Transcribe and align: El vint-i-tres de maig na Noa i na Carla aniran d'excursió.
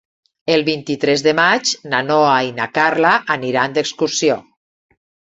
El 0.51 0.61
vint-i-tres 0.67 1.23
de 1.25 1.33
maig 1.39 1.73
na 1.91 1.99
Noa 2.07 2.31
i 2.47 2.49
na 2.59 2.67
Carla 2.77 3.11
aniran 3.35 3.75
d'excursió. 3.77 4.39